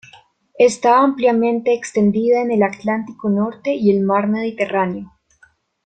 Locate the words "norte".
3.29-3.75